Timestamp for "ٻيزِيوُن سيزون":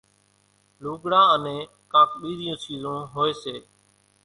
2.21-2.97